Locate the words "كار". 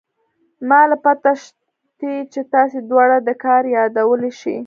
3.43-3.63